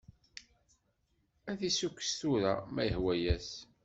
[1.51, 3.49] Ad t-issukkes tura, ma yehwa-as!